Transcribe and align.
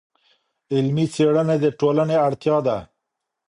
علمي 0.73 1.05
څېړنې 1.13 1.57
د 1.63 1.65
ټولنې 1.79 2.15
اړتیا 2.27 2.57
ده. 2.67 2.77